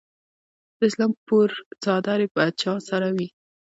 [0.77, 1.49] د اسلام پور
[1.83, 3.27] څادرې به چا سره وي؟